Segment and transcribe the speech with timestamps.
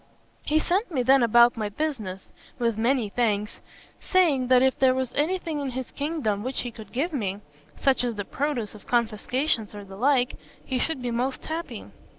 [0.41, 2.25] He sent me then about my business,
[2.57, 3.61] with many thanks;
[3.99, 7.39] saying, that if there was any thing in his kingdom which he could give me
[7.75, 11.85] such as the produce of confiscations or the like he should be most happy.